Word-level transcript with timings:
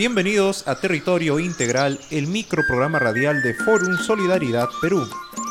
Bienvenidos 0.00 0.66
a 0.66 0.80
Territorio 0.80 1.38
Integral, 1.38 2.00
el 2.10 2.26
microprograma 2.26 2.98
radial 2.98 3.42
de 3.42 3.52
Forum 3.52 3.98
Solidaridad 3.98 4.66
Perú. 4.80 5.06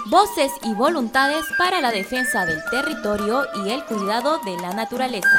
Voces 0.09 0.51
y 0.63 0.73
voluntades 0.73 1.45
para 1.59 1.81
la 1.81 1.91
defensa 1.91 2.47
del 2.47 2.57
territorio 2.71 3.43
y 3.63 3.69
el 3.69 3.85
cuidado 3.85 4.39
de 4.43 4.57
la 4.59 4.73
naturaleza. 4.73 5.29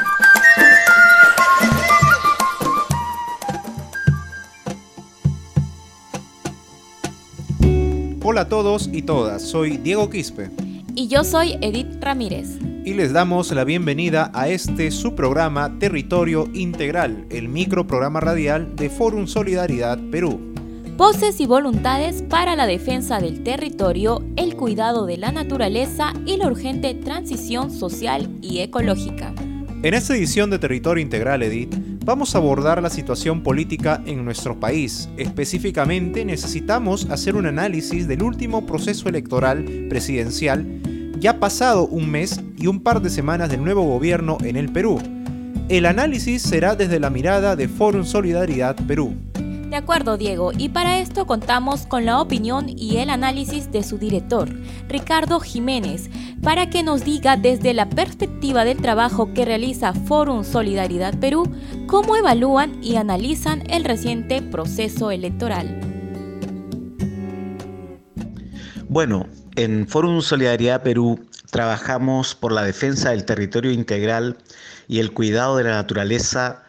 Hola 8.23 8.41
a 8.41 8.47
todos 8.47 8.89
y 8.93 9.01
todas, 9.01 9.41
soy 9.41 9.75
Diego 9.75 10.09
Quispe. 10.09 10.51
Y 10.95 11.09
yo 11.09 11.25
soy 11.25 11.57
Edith 11.59 12.01
Ramírez 12.01 12.70
y 12.83 12.93
les 12.95 13.13
damos 13.13 13.51
la 13.51 13.63
bienvenida 13.63 14.31
a 14.33 14.47
este 14.47 14.89
su 14.89 15.13
programa 15.13 15.77
Territorio 15.77 16.47
Integral, 16.53 17.25
el 17.29 17.47
microprograma 17.47 18.19
radial 18.19 18.75
de 18.75 18.89
Forum 18.89 19.27
Solidaridad 19.27 19.99
Perú. 20.09 20.39
Voces 20.97 21.39
y 21.39 21.45
voluntades 21.45 22.23
para 22.23 22.55
la 22.55 22.65
defensa 22.65 23.19
del 23.19 23.43
territorio, 23.43 24.23
el 24.35 24.55
cuidado 24.55 25.05
de 25.05 25.17
la 25.17 25.31
naturaleza 25.31 26.13
y 26.25 26.37
la 26.37 26.47
urgente 26.47 26.93
transición 26.95 27.71
social 27.71 28.29
y 28.41 28.59
ecológica. 28.59 29.33
En 29.83 29.93
esta 29.93 30.15
edición 30.15 30.49
de 30.49 30.59
Territorio 30.59 31.01
Integral, 31.01 31.43
Edith, 31.43 31.75
vamos 32.03 32.33
a 32.33 32.39
abordar 32.39 32.81
la 32.81 32.89
situación 32.89 33.41
política 33.41 34.01
en 34.05 34.25
nuestro 34.25 34.59
país. 34.59 35.09
Específicamente, 35.17 36.25
necesitamos 36.25 37.07
hacer 37.09 37.35
un 37.35 37.45
análisis 37.45 38.07
del 38.07 38.23
último 38.23 38.65
proceso 38.65 39.09
electoral 39.09 39.65
presidencial 39.89 40.81
ya 41.21 41.39
pasado 41.39 41.85
un 41.85 42.09
mes 42.09 42.41
y 42.57 42.65
un 42.65 42.81
par 42.81 42.99
de 42.99 43.11
semanas 43.11 43.49
del 43.49 43.63
nuevo 43.63 43.83
gobierno 43.83 44.39
en 44.41 44.57
el 44.57 44.71
Perú. 44.71 44.99
El 45.69 45.85
análisis 45.85 46.41
será 46.41 46.75
desde 46.75 46.99
la 46.99 47.11
mirada 47.11 47.55
de 47.55 47.67
Forum 47.67 48.05
Solidaridad 48.05 48.75
Perú. 48.87 49.13
De 49.69 49.75
acuerdo, 49.77 50.17
Diego, 50.17 50.51
y 50.57 50.69
para 50.69 50.97
esto 50.97 51.27
contamos 51.27 51.85
con 51.85 52.05
la 52.05 52.19
opinión 52.19 52.67
y 52.67 52.97
el 52.97 53.09
análisis 53.11 53.71
de 53.71 53.83
su 53.83 53.99
director, 53.99 54.49
Ricardo 54.89 55.39
Jiménez, 55.39 56.09
para 56.41 56.69
que 56.71 56.81
nos 56.81 57.05
diga 57.05 57.37
desde 57.37 57.75
la 57.75 57.87
perspectiva 57.87 58.65
del 58.65 58.81
trabajo 58.81 59.31
que 59.33 59.45
realiza 59.45 59.93
Forum 59.93 60.43
Solidaridad 60.43 61.19
Perú, 61.19 61.49
cómo 61.85 62.17
evalúan 62.17 62.83
y 62.83 62.95
analizan 62.95 63.63
el 63.69 63.85
reciente 63.85 64.41
proceso 64.41 65.11
electoral. 65.11 65.79
Bueno, 68.89 69.27
en 69.55 69.87
Fórum 69.87 70.21
Solidaridad 70.21 70.83
Perú 70.83 71.27
trabajamos 71.49 72.35
por 72.35 72.51
la 72.51 72.63
defensa 72.63 73.11
del 73.11 73.25
territorio 73.25 73.71
integral 73.71 74.37
y 74.87 74.99
el 74.99 75.13
cuidado 75.13 75.57
de 75.57 75.65
la 75.65 75.71
naturaleza 75.71 76.63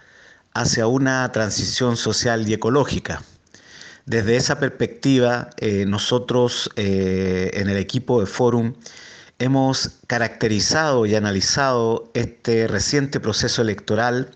hacia 0.55 0.87
una 0.87 1.31
transición 1.33 1.97
social 1.97 2.49
y 2.49 2.55
ecológica. 2.55 3.23
Desde 4.07 4.37
esa 4.37 4.59
perspectiva, 4.59 5.51
eh, 5.59 5.85
nosotros 5.87 6.71
eh, 6.77 7.51
en 7.55 7.69
el 7.69 7.77
equipo 7.77 8.21
de 8.21 8.27
Fórum 8.27 8.75
hemos 9.39 9.99
caracterizado 10.07 11.07
y 11.07 11.15
analizado 11.15 12.11
este 12.15 12.67
reciente 12.67 13.21
proceso 13.21 13.63
electoral 13.63 14.31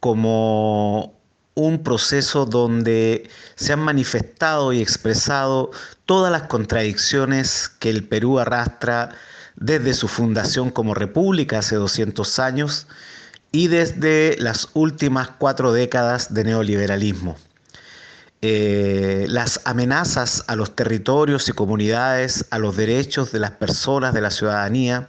como 0.00 1.15
un 1.56 1.82
proceso 1.82 2.44
donde 2.44 3.28
se 3.56 3.72
han 3.72 3.80
manifestado 3.80 4.72
y 4.72 4.80
expresado 4.80 5.70
todas 6.04 6.30
las 6.30 6.42
contradicciones 6.42 7.68
que 7.80 7.88
el 7.90 8.04
Perú 8.04 8.38
arrastra 8.38 9.08
desde 9.56 9.94
su 9.94 10.06
fundación 10.06 10.70
como 10.70 10.94
república 10.94 11.60
hace 11.60 11.76
200 11.76 12.38
años 12.38 12.86
y 13.52 13.68
desde 13.68 14.36
las 14.38 14.68
últimas 14.74 15.30
cuatro 15.38 15.72
décadas 15.72 16.34
de 16.34 16.44
neoliberalismo. 16.44 17.36
Eh, 18.42 19.24
las 19.30 19.62
amenazas 19.64 20.44
a 20.48 20.56
los 20.56 20.76
territorios 20.76 21.48
y 21.48 21.52
comunidades, 21.52 22.44
a 22.50 22.58
los 22.58 22.76
derechos 22.76 23.32
de 23.32 23.40
las 23.40 23.52
personas, 23.52 24.12
de 24.12 24.20
la 24.20 24.30
ciudadanía 24.30 25.08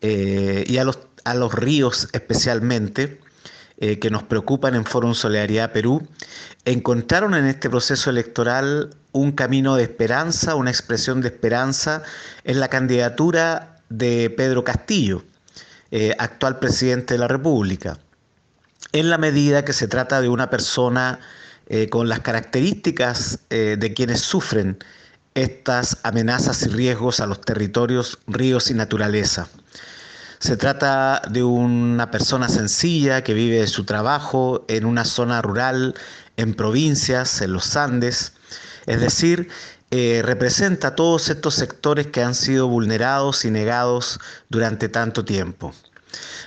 eh, 0.00 0.62
y 0.64 0.78
a 0.78 0.84
los, 0.84 1.00
a 1.24 1.34
los 1.34 1.52
ríos 1.52 2.08
especialmente, 2.12 3.20
eh, 3.78 3.98
que 3.98 4.08
nos 4.08 4.22
preocupan 4.22 4.74
en 4.74 4.86
Foro 4.86 5.12
Solidaridad 5.12 5.70
Perú, 5.70 6.08
encontraron 6.64 7.34
en 7.34 7.44
este 7.44 7.68
proceso 7.68 8.08
electoral 8.08 8.94
un 9.12 9.32
camino 9.32 9.76
de 9.76 9.82
esperanza, 9.82 10.54
una 10.54 10.70
expresión 10.70 11.20
de 11.20 11.28
esperanza 11.28 12.02
en 12.44 12.58
la 12.58 12.68
candidatura 12.68 13.82
de 13.90 14.30
Pedro 14.30 14.64
Castillo, 14.64 15.24
eh, 15.90 16.14
actual 16.18 16.58
presidente 16.58 17.14
de 17.14 17.18
la 17.18 17.28
República, 17.28 17.98
en 18.92 19.10
la 19.10 19.18
medida 19.18 19.62
que 19.62 19.74
se 19.74 19.88
trata 19.88 20.22
de 20.22 20.30
una 20.30 20.48
persona 20.48 21.20
eh, 21.66 21.90
con 21.90 22.08
las 22.08 22.20
características 22.20 23.40
de 23.50 23.92
quienes 23.94 24.22
sufren 24.22 24.78
estas 25.34 25.98
amenazas 26.02 26.62
y 26.62 26.68
riesgos 26.68 27.20
a 27.20 27.26
los 27.26 27.42
territorios, 27.42 28.18
ríos 28.26 28.70
y 28.70 28.74
naturaleza. 28.74 29.48
Se 30.38 30.56
trata 30.56 31.22
de 31.30 31.42
una 31.42 32.10
persona 32.10 32.48
sencilla 32.48 33.24
que 33.24 33.32
vive 33.32 33.60
de 33.60 33.66
su 33.66 33.84
trabajo 33.84 34.64
en 34.68 34.84
una 34.84 35.04
zona 35.04 35.40
rural, 35.40 35.94
en 36.36 36.54
provincias, 36.54 37.40
en 37.40 37.52
los 37.54 37.74
Andes, 37.76 38.34
es 38.86 39.00
decir, 39.00 39.48
eh, 39.90 40.20
representa 40.24 40.94
todos 40.94 41.28
estos 41.30 41.54
sectores 41.54 42.08
que 42.08 42.22
han 42.22 42.34
sido 42.34 42.68
vulnerados 42.68 43.44
y 43.44 43.50
negados 43.50 44.18
durante 44.48 44.88
tanto 44.88 45.24
tiempo. 45.24 45.72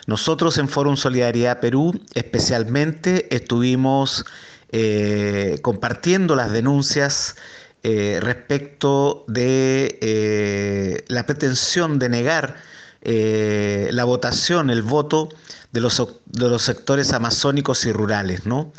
Nosotros 0.07 0.57
en 0.57 0.69
Fórum 0.69 0.95
Solidaridad 0.95 1.59
Perú 1.59 1.99
especialmente 2.13 3.33
estuvimos 3.33 4.25
eh, 4.71 5.57
compartiendo 5.61 6.35
las 6.35 6.51
denuncias 6.51 7.37
eh, 7.81 8.19
respecto 8.21 9.23
de 9.27 11.05
la 11.07 11.25
pretensión 11.25 11.97
de 11.97 12.09
negar 12.09 12.57
eh, 13.01 13.89
la 13.93 14.03
votación, 14.03 14.69
el 14.69 14.81
voto 14.81 15.29
de 15.71 15.79
los, 15.79 16.01
de 16.25 16.49
los 16.49 16.61
sectores 16.63 17.13
amazónicos 17.13 17.85
y 17.85 17.91
rurales. 17.91 18.45
¿no? 18.45 18.73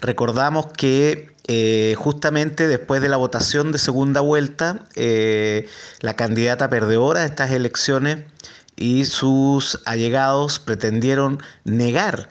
Recordamos 0.00 0.66
que 0.76 1.34
eh, 1.46 1.94
justamente 1.98 2.68
después 2.68 3.02
de 3.02 3.08
la 3.08 3.16
votación 3.16 3.72
de 3.72 3.78
segunda 3.78 4.20
vuelta, 4.20 4.86
eh, 4.94 5.68
la 6.00 6.14
candidata 6.14 6.70
perdedora 6.70 7.20
de 7.20 7.26
estas 7.26 7.50
elecciones 7.50 8.24
y 8.76 9.04
sus 9.06 9.80
allegados 9.84 10.58
pretendieron 10.58 11.42
negar 11.64 12.30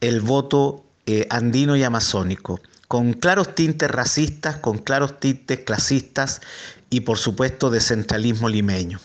el 0.00 0.20
voto 0.20 0.84
andino 1.28 1.76
y 1.76 1.82
amazónico, 1.82 2.60
con 2.88 3.12
claros 3.12 3.54
tintes 3.54 3.90
racistas, 3.90 4.56
con 4.56 4.78
claros 4.78 5.20
tintes 5.20 5.60
clasistas 5.60 6.40
y 6.88 7.00
por 7.00 7.18
supuesto 7.18 7.68
de 7.70 7.80
centralismo 7.80 8.48
limeño. 8.48 9.00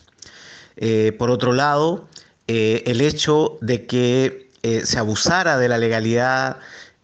Eh, 0.81 1.11
por 1.19 1.29
otro 1.29 1.51
lado, 1.51 2.07
eh, 2.47 2.83
el 2.87 3.01
hecho 3.01 3.57
de 3.59 3.85
que 3.85 4.49
eh, 4.63 4.85
se 4.85 4.97
abusara 4.97 5.57
de 5.57 5.67
la 5.67 5.77
legalidad 5.77 6.57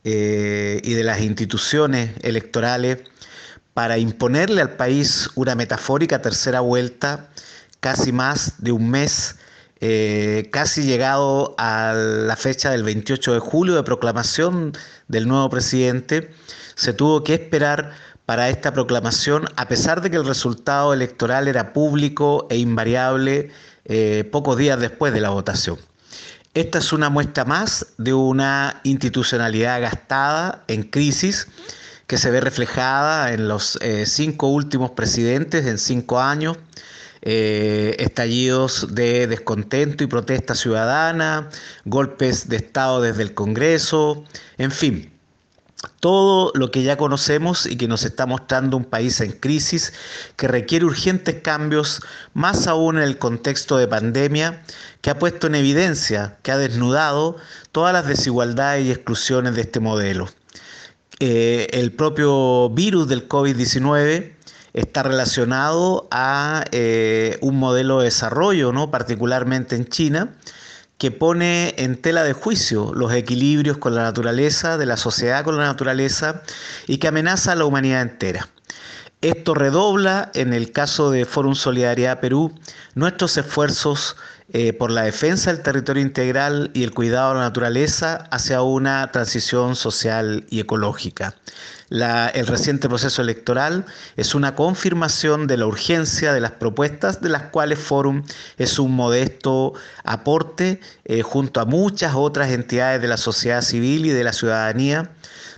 y 0.08 0.94
de 0.94 1.04
las 1.04 1.22
instituciones 1.22 2.12
electorales 2.22 3.00
para 3.74 3.98
imponerle 3.98 4.62
al 4.62 4.76
país 4.76 5.32
una 5.34 5.56
metafórica 5.56 6.22
tercera 6.22 6.60
vuelta, 6.60 7.32
casi 7.80 8.12
más 8.12 8.54
de 8.60 8.72
un 8.72 8.92
mes, 8.92 9.38
casi 10.52 10.84
llegado 10.84 11.56
a 11.58 11.94
la 11.96 12.36
fecha 12.36 12.70
del 12.70 12.84
28 12.84 13.34
de 13.34 13.40
julio 13.40 13.74
de 13.74 13.82
proclamación 13.82 14.74
del 15.08 15.28
nuevo 15.28 15.50
presidente, 15.50 16.30
se 16.76 16.94
tuvo 16.94 17.24
que 17.24 17.34
esperar 17.34 17.94
para 18.26 18.50
esta 18.50 18.74
proclamación, 18.74 19.48
a 19.56 19.68
pesar 19.68 20.02
de 20.02 20.10
que 20.10 20.18
el 20.18 20.26
resultado 20.26 20.94
electoral 20.94 21.48
era 21.48 21.74
público 21.74 22.48
e 22.50 22.58
invariable 22.58 23.52
eh, 23.86 24.28
pocos 24.32 24.58
días 24.58 24.80
después 24.80 25.14
de 25.14 25.22
la 25.22 25.30
votación. 25.30 25.78
Esta 26.56 26.80
es 26.80 26.94
una 26.94 27.10
muestra 27.10 27.46
más 27.46 27.86
de 27.98 28.14
una 28.14 28.80
institucionalidad 28.84 29.82
gastada 29.82 30.64
en 30.68 30.84
crisis 30.84 31.48
que 32.08 32.18
se 32.18 32.32
ve 32.32 32.40
reflejada 32.40 33.34
en 33.34 33.48
los 33.48 33.78
eh, 33.82 34.06
cinco 34.06 34.48
últimos 34.48 34.92
presidentes 34.92 35.66
en 35.66 35.78
cinco 35.78 36.20
años, 36.20 36.58
eh, 37.22 37.96
estallidos 38.00 38.94
de 38.94 39.28
descontento 39.28 40.04
y 40.04 40.08
protesta 40.08 40.56
ciudadana, 40.56 41.50
golpes 41.84 42.48
de 42.48 42.58
Estado 42.58 43.02
desde 43.02 43.24
el 43.24 43.34
Congreso, 43.34 44.24
en 44.58 44.72
fin, 44.72 45.12
todo 46.00 46.52
lo 46.56 46.72
que 46.72 46.84
ya 46.84 46.98
conocemos 46.98 47.66
y 47.66 47.76
que 47.78 47.88
nos 47.88 48.04
está 48.04 48.26
mostrando 48.26 48.78
un 48.78 48.86
país 48.86 49.22
en 49.22 49.32
crisis 49.32 49.94
que 50.36 50.48
requiere 50.48 50.86
urgentes 50.86 51.42
cambios, 51.42 52.02
más 52.34 52.68
aún 52.68 52.98
en 52.98 53.04
el 53.04 53.18
contexto 53.18 53.78
de 53.78 53.88
pandemia, 53.88 54.64
que 55.02 55.10
ha 55.10 55.20
puesto 55.20 55.48
en 55.48 55.56
evidencia, 55.56 56.38
que 56.42 56.52
ha 56.52 56.58
desnudado 56.58 57.38
todas 57.72 57.94
las 57.94 58.08
desigualdades 58.08 58.86
y 58.86 58.92
exclusiones 58.92 59.56
de 59.56 59.62
este 59.62 59.80
modelo. 59.80 60.30
Eh, 61.20 61.68
el 61.72 61.94
propio 61.94 62.70
virus 62.70 63.08
del 63.08 63.28
COVID-19 63.30 64.34
está 64.74 65.04
relacionado 65.04 66.08
a 66.12 66.66
eh, 66.72 67.38
un 67.42 67.58
modelo 67.58 68.00
de 68.00 68.06
desarrollo, 68.06 68.74
¿no? 68.74 68.92
particularmente 68.92 69.76
en 69.78 69.88
China, 69.88 70.36
que 70.98 71.12
pone 71.12 71.74
en 71.78 72.02
tela 72.02 72.24
de 72.24 72.34
juicio 72.34 72.94
los 72.94 73.14
equilibrios 73.14 73.78
con 73.78 73.96
la 73.96 74.04
naturaleza, 74.04 74.78
de 74.78 74.86
la 74.86 74.98
sociedad 74.98 75.44
con 75.44 75.58
la 75.58 75.66
naturaleza 75.66 76.42
y 76.88 76.98
que 76.98 77.08
amenaza 77.08 77.52
a 77.52 77.56
la 77.56 77.66
humanidad 77.66 78.02
entera. 78.02 78.48
Esto 79.22 79.56
redobla, 79.56 80.30
en 80.36 80.54
el 80.54 80.72
caso 80.72 81.10
de 81.10 81.26
Fórum 81.26 81.56
Solidaridad 81.56 82.20
Perú, 82.20 82.54
nuestros 82.94 83.38
esfuerzos 83.38 84.16
eh, 84.54 84.74
por 84.74 84.92
la 84.92 85.02
defensa 85.02 85.52
del 85.52 85.64
territorio 85.64 86.04
integral 86.04 86.70
y 86.76 86.84
el 86.84 86.94
cuidado 86.94 87.30
de 87.30 87.40
la 87.40 87.46
naturaleza 87.46 88.28
hacia 88.30 88.62
una 88.62 89.12
transición 89.12 89.76
social 89.76 90.46
y 90.52 90.60
ecológica. 90.60 91.34
el 91.90 92.46
reciente 92.46 92.88
proceso 92.88 93.24
electoral 93.24 93.86
es 94.18 94.36
una 94.36 94.54
confirmación 94.54 95.48
de 95.48 95.58
la 95.58 95.66
urgencia 95.66 96.32
de 96.32 96.42
las 96.42 96.52
propuestas 96.52 97.22
de 97.22 97.30
las 97.30 97.44
cuales 97.50 97.80
Fórum 97.80 98.24
es 98.58 98.78
un 98.78 98.96
modesto 98.96 99.74
aporte 100.04 100.80
eh, 101.06 101.24
junto 101.24 101.60
a 101.60 101.66
muchas 101.66 102.14
otras 102.14 102.52
entidades 102.52 103.02
de 103.02 103.08
la 103.08 103.18
sociedad 103.18 103.64
civil 103.64 104.06
y 104.06 104.10
de 104.10 104.24
la 104.24 104.34
ciudadanía, 104.34 105.10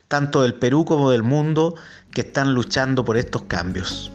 tanto 0.07 0.43
del 0.43 0.53
Perú 0.53 0.85
como 0.85 1.11
del 1.11 1.23
mundo, 1.23 1.75
que 2.11 2.21
están 2.21 2.53
luchando 2.53 3.03
por 3.03 3.17
estos 3.17 3.43
cambios. 3.43 4.11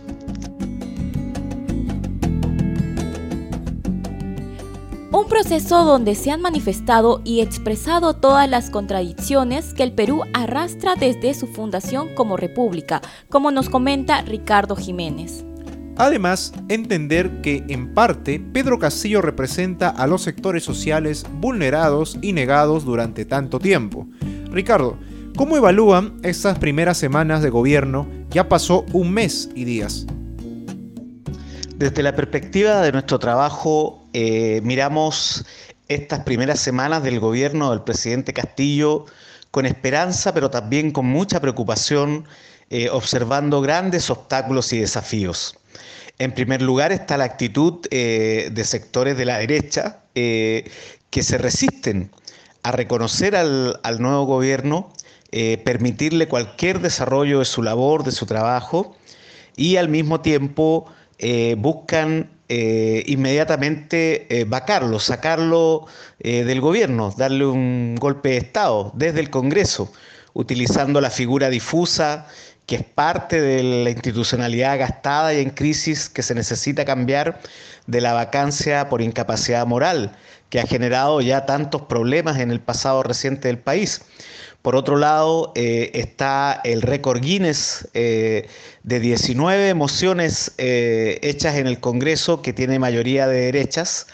Un 5.13 5.29
proceso 5.29 5.85
donde 5.85 6.15
se 6.15 6.31
han 6.31 6.41
manifestado 6.41 7.21
y 7.23 7.43
expresado 7.43 8.15
todas 8.15 8.49
las 8.49 8.71
contradicciones 8.71 9.75
que 9.75 9.83
el 9.83 9.93
Perú 9.93 10.23
arrastra 10.33 10.95
desde 10.95 11.35
su 11.35 11.49
fundación 11.49 12.15
como 12.15 12.39
república, 12.39 13.03
como 13.29 13.51
nos 13.51 13.69
comenta 13.69 14.23
Ricardo 14.23 14.75
Jiménez. 14.75 15.45
Además, 15.99 16.55
entender 16.71 17.43
que 17.43 17.63
en 17.69 17.93
parte 17.93 18.41
Pedro 18.41 18.79
Castillo 18.79 19.21
representa 19.21 19.91
a 19.91 20.07
los 20.07 20.23
sectores 20.23 20.65
sociales 20.65 21.27
vulnerados 21.41 22.17
y 22.23 22.33
negados 22.33 22.87
durante 22.87 23.27
tanto 23.27 23.59
tiempo. 23.59 24.07
Ricardo, 24.51 24.97
¿cómo 25.37 25.59
evalúan 25.59 26.21
estas 26.23 26.59
primeras 26.59 26.97
semanas 26.97 27.43
de 27.43 27.51
gobierno? 27.51 28.07
Ya 28.31 28.49
pasó 28.49 28.87
un 28.95 29.13
mes 29.13 29.51
y 29.55 29.65
días. 29.65 30.07
Desde 31.77 32.03
la 32.03 32.17
perspectiva 32.17 32.81
de 32.81 32.93
nuestro 32.93 33.19
trabajo, 33.19 34.02
eh, 34.13 34.61
miramos 34.63 35.45
estas 35.89 36.21
primeras 36.21 36.61
semanas 36.61 37.03
del 37.03 37.19
gobierno 37.19 37.71
del 37.71 37.83
presidente 37.83 38.33
Castillo 38.33 39.07
con 39.51 39.67
esperanza, 39.67 40.35
pero 40.35 40.51
también 40.51 40.91
con 40.91 41.07
mucha 41.07 41.41
preocupación, 41.41 42.27
eh, 42.71 42.89
observando 42.91 43.61
grandes 43.61 44.11
obstáculos 44.11 44.73
y 44.73 44.79
desafíos. 44.79 45.57
En 46.19 46.33
primer 46.33 46.63
lugar 46.63 46.93
está 46.93 47.17
la 47.17 47.25
actitud 47.25 47.87
eh, 47.91 48.51
de 48.53 48.65
sectores 48.65 49.17
de 49.17 49.25
la 49.25 49.39
derecha 49.39 49.99
que 50.15 51.23
se 51.23 51.39
resisten 51.39 52.11
a 52.63 52.73
reconocer 52.73 53.35
al, 53.35 53.81
nuevo 53.99 54.27
gobierno, 54.27 54.93
permitirle 55.65 56.29
cualquier 56.29 56.81
desarrollo 56.81 57.39
de 57.39 57.47
su 57.47 57.63
labor, 57.63 58.05
de 58.05 58.13
su 58.13 58.27
trabajo, 58.27 58.95
y 59.57 59.77
al 59.77 59.89
mismo 59.89 60.21
tiempo 60.21 60.87
buscan 61.57 62.29
eh, 62.55 63.05
inmediatamente 63.07 64.27
eh, 64.29 64.45
vacarlo, 64.45 64.99
sacarlo 64.99 65.87
del 66.19 66.61
gobierno, 66.61 67.13
darle 67.17 67.47
un 67.47 67.97
golpe 67.97 68.29
de 68.29 68.37
Estado 68.37 68.93
desde 68.95 69.19
el 69.19 69.29
Congreso, 69.29 69.93
utilizando 70.35 71.01
la 71.01 71.11
figura 71.11 71.51
difusa 71.51 72.29
que 72.67 72.77
es 72.77 72.85
parte 72.85 73.41
de 73.41 73.85
la 73.85 73.91
institucionalidad 73.91 74.79
gastada 74.79 75.35
y 75.35 75.41
en 75.41 75.51
crisis 75.51 76.09
que 76.09 76.23
se 76.23 76.35
necesita 76.35 76.85
cambiar 76.85 77.41
de 77.87 78.01
la 78.01 78.13
vacancia 78.13 78.89
por 78.89 79.03
incapacidad 79.03 79.67
moral, 79.67 80.17
que 80.49 80.61
ha 80.61 80.67
generado 80.67 81.21
ya 81.21 81.47
tantos 81.47 81.83
problemas 81.83 82.39
en 82.39 82.51
el 82.51 82.61
pasado 82.61 83.03
reciente 83.03 83.49
del 83.49 83.59
país. 83.59 84.03
Por 84.63 84.77
otro 84.77 84.97
lado, 84.97 85.53
eh, 85.57 85.91
está 85.95 86.61
el 86.63 86.83
récord 86.83 87.21
Guinness 87.21 87.89
eh, 87.95 88.49
de 88.85 89.01
19 89.01 89.75
mociones 89.75 90.53
eh, 90.57 91.19
hechas 91.23 91.57
en 91.57 91.67
el 91.67 91.81
Congreso 91.81 92.43
que 92.43 92.53
tiene 92.53 92.79
mayoría 92.79 93.27
de 93.27 93.41
derechas. 93.41 94.07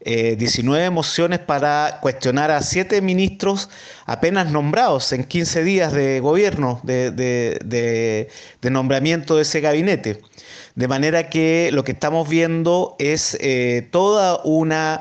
19 0.00 0.90
mociones 0.90 1.40
para 1.40 1.98
cuestionar 2.00 2.52
a 2.52 2.62
siete 2.62 3.02
ministros 3.02 3.68
apenas 4.06 4.50
nombrados 4.50 5.12
en 5.12 5.24
15 5.24 5.64
días 5.64 5.92
de 5.92 6.20
gobierno, 6.20 6.80
de, 6.84 7.10
de 7.10 8.70
nombramiento 8.70 9.36
de 9.36 9.42
ese 9.42 9.60
gabinete. 9.60 10.22
De 10.76 10.88
manera 10.88 11.28
que 11.28 11.70
lo 11.72 11.82
que 11.82 11.92
estamos 11.92 12.28
viendo 12.28 12.94
es 13.00 13.36
toda 13.90 14.40
una 14.44 15.00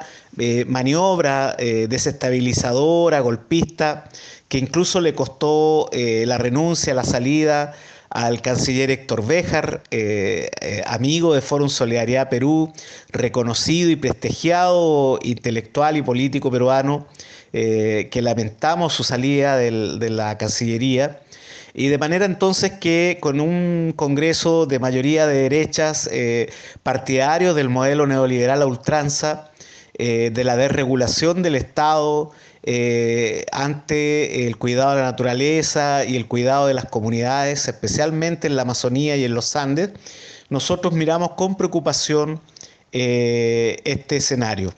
maniobra 0.65 1.55
desestabilizadora, 1.57 3.19
golpista, 3.19 4.09
que 4.47 4.57
incluso 4.57 5.01
le 5.01 5.13
costó 5.13 5.89
eh, 5.91 6.23
la 6.25 6.37
renuncia, 6.37 6.93
la 6.93 7.03
salida 7.03 7.73
al 8.09 8.41
canciller 8.41 8.89
Héctor 8.89 9.25
Béjar, 9.25 9.83
eh, 9.91 10.49
eh, 10.61 10.81
amigo 10.85 11.33
de 11.33 11.41
Fórum 11.41 11.67
Solidaridad 11.67 12.29
Perú, 12.29 12.71
reconocido 13.09 13.89
y 13.89 13.97
prestigiado 13.97 15.19
intelectual 15.23 15.97
y 15.97 16.01
político 16.01 16.49
peruano, 16.49 17.05
que 17.51 18.19
lamentamos 18.21 18.93
su 18.93 19.03
salida 19.03 19.57
de 19.57 20.09
la 20.11 20.37
Cancillería. 20.37 21.21
Y 21.73 21.87
de 21.87 21.97
manera 21.97 22.25
entonces 22.25 22.73
que 22.73 23.17
con 23.19 23.41
un 23.41 23.93
Congreso 23.95 24.67
de 24.67 24.77
mayoría 24.77 25.25
de 25.25 25.41
derechas, 25.41 26.07
partidarios 26.83 27.55
del 27.55 27.69
modelo 27.69 28.05
neoliberal 28.05 28.61
a 28.61 28.67
ultranza, 28.67 29.49
de 29.97 30.43
la 30.43 30.55
desregulación 30.55 31.41
del 31.41 31.55
Estado, 31.55 32.31
eh, 32.69 33.45
ante 33.53 34.45
el 34.45 34.57
cuidado 34.57 34.89
de 34.89 34.97
la 34.97 35.03
naturaleza 35.03 36.03
y 36.03 36.17
el 36.17 36.27
cuidado 36.27 36.67
de 36.67 36.73
las 36.73 36.83
comunidades, 36.83 37.65
especialmente 37.65 38.47
en 38.47 38.57
la 38.57 38.63
Amazonía 38.63 39.15
y 39.15 39.23
en 39.23 39.33
los 39.33 39.55
Andes, 39.55 39.91
nosotros 40.49 40.91
miramos 40.91 41.31
con 41.37 41.55
preocupación 41.55 42.41
eh, 42.91 43.77
este 43.85 44.17
escenario. 44.17 44.73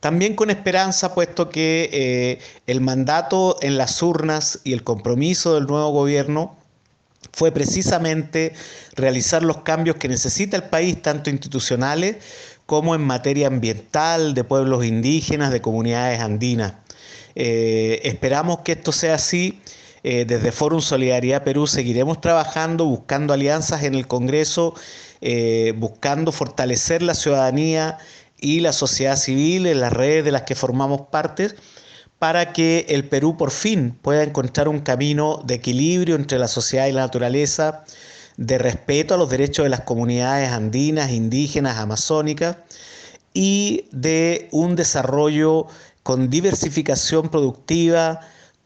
También 0.00 0.36
con 0.36 0.50
esperanza, 0.50 1.14
puesto 1.14 1.48
que 1.48 1.88
eh, 1.94 2.40
el 2.66 2.82
mandato 2.82 3.56
en 3.62 3.78
las 3.78 4.02
urnas 4.02 4.60
y 4.62 4.74
el 4.74 4.84
compromiso 4.84 5.54
del 5.54 5.64
nuevo 5.64 5.92
gobierno 5.92 6.58
fue 7.32 7.52
precisamente 7.52 8.52
realizar 8.96 9.42
los 9.42 9.62
cambios 9.62 9.96
que 9.96 10.08
necesita 10.08 10.58
el 10.58 10.64
país, 10.64 11.00
tanto 11.00 11.30
institucionales 11.30 12.16
como 12.66 12.94
en 12.94 13.00
materia 13.00 13.46
ambiental, 13.46 14.34
de 14.34 14.44
pueblos 14.44 14.84
indígenas, 14.84 15.50
de 15.52 15.62
comunidades 15.62 16.20
andinas. 16.20 16.74
Eh, 17.34 18.00
esperamos 18.04 18.60
que 18.60 18.72
esto 18.72 18.92
sea 18.92 19.14
así. 19.14 19.60
Eh, 20.02 20.24
desde 20.24 20.50
Fórum 20.50 20.80
Solidaridad 20.80 21.44
Perú 21.44 21.66
seguiremos 21.66 22.20
trabajando, 22.20 22.86
buscando 22.86 23.34
alianzas 23.34 23.82
en 23.82 23.94
el 23.94 24.06
Congreso, 24.06 24.74
eh, 25.20 25.74
buscando 25.76 26.32
fortalecer 26.32 27.02
la 27.02 27.14
ciudadanía 27.14 27.98
y 28.38 28.60
la 28.60 28.72
sociedad 28.72 29.16
civil 29.16 29.66
en 29.66 29.80
las 29.80 29.92
redes 29.92 30.24
de 30.24 30.32
las 30.32 30.42
que 30.42 30.54
formamos 30.54 31.02
parte, 31.10 31.50
para 32.18 32.52
que 32.52 32.86
el 32.88 33.04
Perú 33.08 33.36
por 33.36 33.50
fin 33.50 33.96
pueda 34.00 34.22
encontrar 34.22 34.68
un 34.68 34.80
camino 34.80 35.42
de 35.44 35.54
equilibrio 35.54 36.16
entre 36.16 36.38
la 36.38 36.48
sociedad 36.48 36.86
y 36.86 36.92
la 36.92 37.02
naturaleza, 37.02 37.84
de 38.36 38.56
respeto 38.56 39.14
a 39.14 39.18
los 39.18 39.28
derechos 39.28 39.64
de 39.64 39.70
las 39.70 39.82
comunidades 39.82 40.50
andinas, 40.50 41.10
indígenas, 41.10 41.76
amazónicas 41.76 42.56
y 43.34 43.84
de 43.92 44.48
un 44.50 44.76
desarrollo 44.76 45.66
con 46.02 46.30
diversificación 46.30 47.28
productiva, 47.28 48.20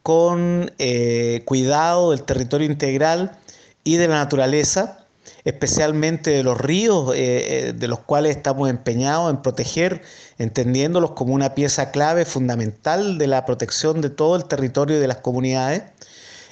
con 0.04 0.70
eh, 0.78 1.42
cuidado 1.46 2.10
del 2.10 2.24
territorio 2.24 2.66
integral 2.66 3.38
y 3.84 3.96
de 3.96 4.06
la 4.06 4.16
naturaleza, 4.16 5.06
especialmente 5.44 6.30
de 6.30 6.42
los 6.42 6.58
ríos, 6.58 7.14
eh, 7.14 7.68
eh, 7.68 7.72
de 7.72 7.88
los 7.88 8.00
cuales 8.00 8.36
estamos 8.36 8.68
empeñados 8.68 9.30
en 9.30 9.40
proteger, 9.40 10.02
entendiéndolos 10.38 11.12
como 11.12 11.32
una 11.34 11.54
pieza 11.54 11.90
clave 11.90 12.26
fundamental 12.26 13.16
de 13.16 13.26
la 13.26 13.46
protección 13.46 14.02
de 14.02 14.10
todo 14.10 14.36
el 14.36 14.44
territorio 14.44 14.98
y 14.98 15.00
de 15.00 15.08
las 15.08 15.18
comunidades. 15.18 15.84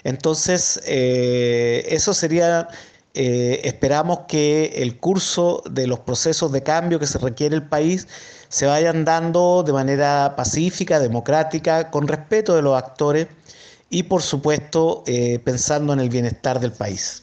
Entonces, 0.05 0.81
eso 0.87 2.13
sería 2.13 2.69
esperamos 3.15 4.21
que 4.29 4.73
el 4.77 4.99
curso 4.99 5.63
de 5.71 5.87
los 5.87 6.01
procesos 6.01 6.51
de 6.53 6.63
cambio 6.63 6.99
que 6.99 7.07
se 7.07 7.19
requiere 7.19 7.57
el 7.57 7.63
país 7.63 8.09
se 8.49 8.67
vayan 8.67 9.05
dando 9.07 9.63
de 9.63 9.73
manera 9.73 10.35
pacífica, 10.37 11.01
democrática, 11.01 11.91
con 11.91 12.07
respeto 12.07 12.55
de 12.55 12.61
los 12.61 12.77
actores 12.77 13.29
y 13.89 14.03
por 14.03 14.21
supuesto 14.23 15.05
eh, 15.07 15.39
pensando 15.39 15.93
en 15.93 16.01
el 16.01 16.11
bienestar 16.11 16.61
del 16.61 16.73
país. 16.73 17.23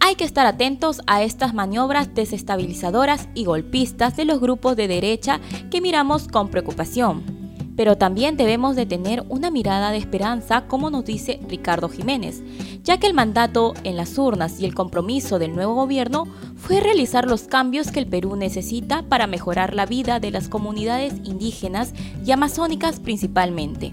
Hay 0.00 0.16
que 0.16 0.24
estar 0.24 0.46
atentos 0.46 1.00
a 1.06 1.22
estas 1.22 1.54
maniobras 1.54 2.14
desestabilizadoras 2.14 3.28
y 3.34 3.44
golpistas 3.44 4.16
de 4.16 4.24
los 4.24 4.40
grupos 4.40 4.74
de 4.74 4.88
derecha 4.88 5.40
que 5.70 5.80
miramos 5.80 6.26
con 6.26 6.48
preocupación 6.48 7.40
pero 7.80 7.96
también 7.96 8.36
debemos 8.36 8.76
de 8.76 8.84
tener 8.84 9.24
una 9.30 9.50
mirada 9.50 9.90
de 9.90 9.96
esperanza, 9.96 10.66
como 10.66 10.90
nos 10.90 11.06
dice 11.06 11.40
Ricardo 11.48 11.88
Jiménez, 11.88 12.42
ya 12.82 12.98
que 12.98 13.06
el 13.06 13.14
mandato 13.14 13.74
en 13.84 13.96
las 13.96 14.16
urnas 14.18 14.60
y 14.60 14.64
el 14.64 14.74
compromiso 14.74 15.38
del 15.38 15.54
nuevo 15.54 15.74
gobierno 15.74 16.26
fue 16.56 16.80
realizar 16.80 17.26
los 17.26 17.42
cambios 17.42 17.90
que 17.90 18.00
el 18.00 18.06
Perú 18.06 18.36
necesita 18.36 19.02
para 19.02 19.26
mejorar 19.26 19.74
la 19.74 19.86
vida 19.86 20.20
de 20.20 20.30
las 20.30 20.48
comunidades 20.48 21.14
indígenas 21.24 21.92
y 22.24 22.32
amazónicas 22.32 23.00
principalmente. 23.00 23.92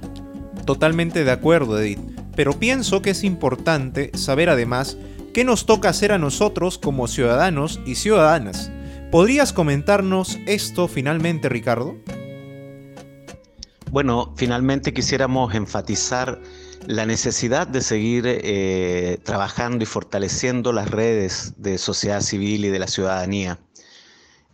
Totalmente 0.65 1.23
de 1.23 1.31
acuerdo, 1.31 1.79
Edith, 1.79 1.99
pero 2.35 2.53
pienso 2.53 3.01
que 3.01 3.11
es 3.11 3.23
importante 3.23 4.11
saber 4.15 4.49
además 4.49 4.97
qué 5.33 5.43
nos 5.43 5.65
toca 5.65 5.89
hacer 5.89 6.11
a 6.11 6.17
nosotros 6.17 6.77
como 6.77 7.07
ciudadanos 7.07 7.79
y 7.85 7.95
ciudadanas. 7.95 8.71
¿Podrías 9.11 9.53
comentarnos 9.53 10.37
esto 10.45 10.87
finalmente, 10.87 11.47
Ricardo? 11.47 11.95
Bueno, 13.91 14.33
finalmente 14.35 14.93
quisiéramos 14.93 15.55
enfatizar 15.55 16.41
la 16.87 17.05
necesidad 17.05 17.67
de 17.67 17.81
seguir 17.81 18.23
eh, 18.25 19.19
trabajando 19.23 19.83
y 19.83 19.85
fortaleciendo 19.85 20.71
las 20.71 20.89
redes 20.89 21.53
de 21.57 21.77
sociedad 21.77 22.21
civil 22.21 22.63
y 22.63 22.69
de 22.69 22.79
la 22.79 22.87
ciudadanía. 22.87 23.59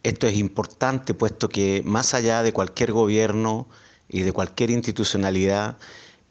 Esto 0.01 0.25
es 0.25 0.35
importante 0.37 1.13
puesto 1.13 1.47
que 1.47 1.83
más 1.85 2.15
allá 2.15 2.41
de 2.41 2.51
cualquier 2.51 2.91
gobierno 2.91 3.67
y 4.09 4.21
de 4.21 4.31
cualquier 4.31 4.71
institucionalidad, 4.71 5.77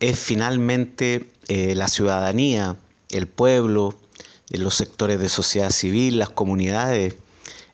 es 0.01 0.19
finalmente 0.19 1.31
eh, 1.47 1.77
la 1.77 1.87
ciudadanía, 1.87 2.77
el 3.11 3.29
pueblo, 3.29 3.95
eh, 4.51 4.59
los 4.59 4.75
sectores 4.75 5.21
de 5.21 5.29
sociedad 5.29 5.71
civil, 5.71 6.19
las 6.19 6.31
comunidades, 6.31 7.15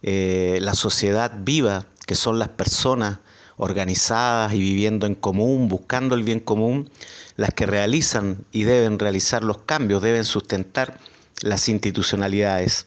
la 0.02 0.74
sociedad 0.74 1.32
viva, 1.38 1.86
que 2.06 2.14
son 2.14 2.38
las 2.38 2.50
personas 2.50 3.18
organizadas 3.58 4.54
y 4.54 4.58
viviendo 4.58 5.06
en 5.06 5.14
común, 5.14 5.68
buscando 5.68 6.14
el 6.14 6.22
bien 6.22 6.40
común, 6.40 6.90
las 7.36 7.50
que 7.50 7.66
realizan 7.66 8.44
y 8.50 8.64
deben 8.64 8.98
realizar 8.98 9.44
los 9.44 9.58
cambios, 9.58 10.02
deben 10.02 10.24
sustentar 10.24 10.98
las 11.42 11.68
institucionalidades. 11.68 12.86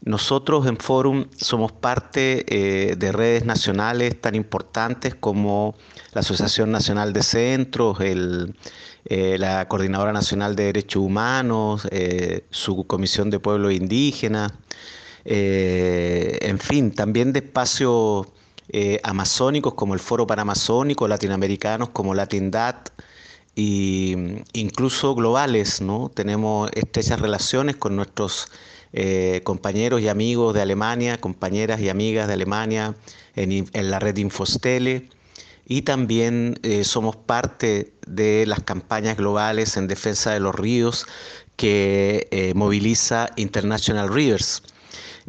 Nosotros 0.00 0.66
en 0.66 0.76
Forum 0.76 1.26
somos 1.36 1.72
parte 1.72 2.44
eh, 2.48 2.94
de 2.96 3.12
redes 3.12 3.44
nacionales 3.44 4.20
tan 4.20 4.34
importantes 4.36 5.14
como 5.14 5.74
la 6.12 6.20
Asociación 6.20 6.70
Nacional 6.70 7.12
de 7.12 7.22
Centros, 7.22 7.98
eh, 8.00 9.36
la 9.38 9.66
Coordinadora 9.66 10.12
Nacional 10.12 10.54
de 10.54 10.64
Derechos 10.64 11.02
Humanos, 11.02 11.88
eh, 11.90 12.44
su 12.50 12.86
Comisión 12.86 13.30
de 13.30 13.40
Pueblos 13.40 13.72
Indígenas, 13.72 14.52
en 15.24 16.58
fin, 16.58 16.92
también 16.92 17.32
de 17.32 17.40
espacios 17.40 18.28
eh, 18.70 19.00
amazónicos 19.02 19.74
como 19.74 19.94
el 19.94 20.00
Foro 20.00 20.26
Panamazónico, 20.26 21.08
latinoamericanos 21.08 21.88
como 21.90 22.14
LatinDat 22.14 22.90
e 23.56 24.44
incluso 24.52 25.14
globales, 25.14 25.80
¿no? 25.80 26.10
Tenemos 26.10 26.70
estrechas 26.74 27.20
relaciones 27.20 27.76
con 27.76 27.96
nuestros 27.96 28.48
eh, 28.92 29.40
compañeros 29.44 30.02
y 30.02 30.08
amigos 30.08 30.54
de 30.54 30.60
Alemania, 30.62 31.18
compañeras 31.18 31.80
y 31.80 31.88
amigas 31.88 32.28
de 32.28 32.34
Alemania 32.34 32.94
en, 33.36 33.90
la 33.90 33.98
red 34.00 34.16
Infostele 34.18 35.08
y 35.66 35.82
también 35.82 36.58
eh, 36.62 36.84
somos 36.84 37.16
parte 37.16 37.92
de 38.06 38.44
las 38.46 38.62
campañas 38.62 39.16
globales 39.16 39.76
en 39.76 39.88
defensa 39.88 40.32
de 40.32 40.40
los 40.40 40.54
ríos 40.54 41.06
que 41.56 42.52
moviliza 42.54 43.30
International 43.36 44.08
Rivers. 44.12 44.62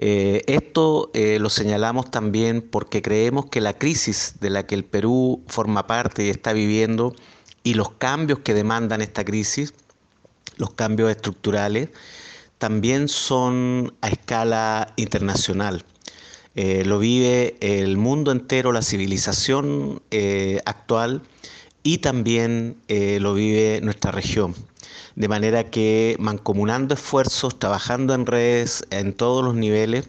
Eh, 0.01 0.43
esto 0.47 1.11
eh, 1.13 1.39
lo 1.39 1.49
señalamos 1.49 2.09
también 2.09 2.61
porque 2.61 3.01
creemos 3.01 3.47
que 3.47 3.59
la 3.59 3.77
crisis 3.77 4.35
de 4.39 4.49
la 4.49 4.65
que 4.65 4.75
el 4.75 4.85
Perú 4.85 5.43
forma 5.47 5.87
parte 5.87 6.25
y 6.25 6.29
está 6.29 6.53
viviendo 6.53 7.13
y 7.63 7.73
los 7.73 7.91
cambios 7.91 8.39
que 8.39 8.53
demandan 8.53 9.01
esta 9.01 9.25
crisis, 9.25 9.73
los 10.55 10.71
cambios 10.71 11.11
estructurales, 11.11 11.89
también 12.59 13.09
son 13.09 13.93
a 13.99 14.07
escala 14.07 14.93
internacional. 14.95 15.83
Eh, 16.55 16.85
lo 16.85 16.97
vive 16.97 17.57
el 17.59 17.97
mundo 17.97 18.31
entero, 18.31 18.71
la 18.71 18.81
civilización 18.81 20.01
actual 20.65 21.23
y 21.83 21.99
también 21.99 22.77
lo 22.87 23.33
vive 23.33 23.79
nuestra 23.81 24.11
región 24.11 24.55
de 25.19 25.27
manera 25.27 25.65
que 25.65 26.15
mancomunando 26.17 26.93
esfuerzos, 26.93 27.59
trabajando 27.59 28.13
en 28.13 28.25
redes 28.25 28.85
en 28.89 29.11
todos 29.11 29.43
los 29.43 29.53
niveles, 29.53 30.07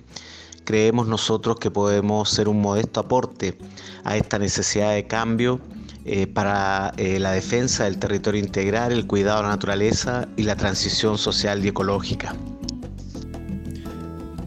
creemos 0.65 1.09
nosotros 1.09 1.59
que 1.59 1.69
podemos 1.69 2.31
ser 2.31 2.49
un 2.49 2.61
modesto 2.61 3.00
aporte 3.00 3.59
a 4.05 4.17
esta 4.17 4.39
necesidad 4.39 4.93
de 4.95 5.09
cambio 5.09 5.61
eh, 6.05 6.29
para 6.29 6.93
eh, 6.97 7.19
la 7.19 7.33
defensa 7.33 7.85
del 7.85 7.99
territorio 7.99 8.41
integral, 8.41 8.93
el 8.93 9.05
cuidado 9.09 9.39
de 9.39 9.43
la 9.43 9.49
naturaleza 9.49 10.29
y 10.37 10.45
la 10.45 10.55
transición 10.55 11.19
social 11.19 11.65
y 11.65 11.69
ecológica. 11.69 12.37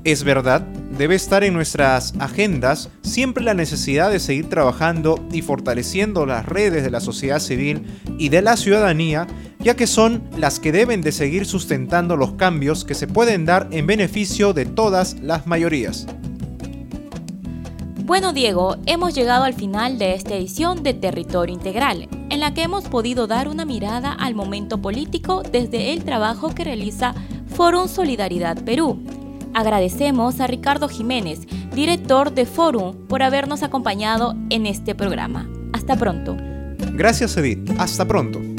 Es 0.06 0.24
verdad, 0.24 0.66
debe 0.98 1.16
estar 1.16 1.44
en 1.44 1.54
nuestras 1.54 2.14
agendas 2.20 2.90
siempre 3.02 3.44
la 3.44 3.54
necesidad 3.54 4.12
de 4.12 4.20
seguir 4.20 4.50
trabajando 4.50 5.20
y 5.32 5.42
fortaleciendo 5.42 6.26
las 6.26 6.46
redes 6.46 6.84
de 6.84 6.92
la 6.92 7.00
sociedad 7.00 7.40
civil 7.40 7.86
y 8.18 8.30
de 8.30 8.42
la 8.42 8.58
ciudadanía 8.58 9.28
ya 9.60 9.76
que 9.76 9.88
son 9.88 10.24
las 10.38 10.60
que 10.60 10.72
deben 10.72 11.02
de 11.02 11.12
seguir 11.12 11.46
sustentando 11.46 12.18
los 12.18 12.34
cambios 12.34 12.84
que 12.84 12.96
se 12.96 13.08
pueden 13.08 13.46
dar 13.46 13.68
en 13.72 13.88
beneficio 13.88 14.54
de 14.54 14.66
todas 14.66 15.20
las 15.22 15.48
mayorías. 15.48 16.06
Bueno 18.06 18.34
Diego, 18.34 18.76
hemos 18.86 19.16
llegado 19.16 19.46
al 19.46 19.54
final 19.54 19.98
de 19.98 20.14
esta 20.14 20.36
edición 20.36 20.84
de 20.84 20.94
Territorio 20.94 21.56
Integral, 21.56 22.10
en 22.30 22.42
la 22.42 22.54
que 22.54 22.64
hemos 22.64 22.84
podido 22.90 23.28
dar 23.28 23.48
una 23.48 23.64
mirada 23.64 24.12
al 24.12 24.36
momento 24.36 24.82
político 24.82 25.42
desde 25.42 25.94
el 25.94 26.04
trabajo 26.04 26.54
que 26.54 26.66
realiza 26.66 27.16
Forum 27.56 27.88
Solidaridad 27.88 28.62
Perú. 28.66 29.23
Agradecemos 29.54 30.40
a 30.40 30.48
Ricardo 30.48 30.90
Jiménez, 30.90 31.42
director 31.74 32.34
de 32.34 32.46
Forum, 32.46 33.08
por 33.08 33.24
habernos 33.24 33.64
acompañado 33.64 34.36
en 34.50 34.66
este 34.66 34.96
programa. 34.96 35.50
Hasta 35.74 35.96
pronto. 35.96 36.36
Gracias 36.94 37.38
Edith, 37.38 37.70
hasta 37.80 38.06
pronto. 38.08 38.53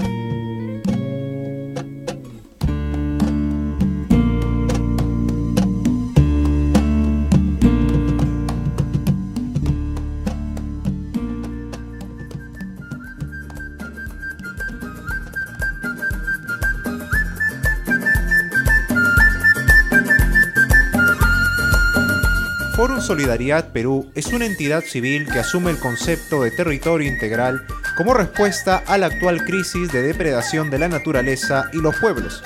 Solidaridad 23.04 23.70
Perú 23.72 24.10
es 24.14 24.28
una 24.28 24.46
entidad 24.46 24.82
civil 24.82 25.26
que 25.30 25.38
asume 25.38 25.70
el 25.70 25.78
concepto 25.78 26.42
de 26.42 26.50
territorio 26.50 27.06
integral 27.06 27.66
como 27.98 28.14
respuesta 28.14 28.82
a 28.86 28.96
la 28.96 29.06
actual 29.06 29.44
crisis 29.44 29.92
de 29.92 30.00
depredación 30.00 30.70
de 30.70 30.78
la 30.78 30.88
naturaleza 30.88 31.68
y 31.74 31.82
los 31.82 31.94
pueblos. 31.96 32.42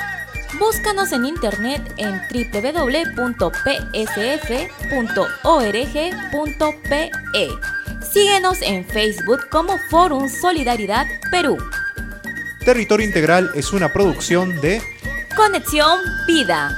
Búscanos 0.59 1.13
en 1.13 1.27
internet 1.27 1.95
en 1.99 2.21
www.psf.org.pe. 2.33 3.51
Síguenos 8.13 8.63
en 8.63 8.85
Facebook 8.85 9.49
como 9.51 9.79
Forum 9.91 10.29
Solidaridad 10.29 11.07
Perú. 11.31 11.57
Territorio 12.65 13.07
Integral 13.07 13.51
es 13.55 13.73
una 13.73 13.93
producción 13.93 14.61
de 14.61 14.83
Conexión 15.37 16.01
Vida. 16.27 16.77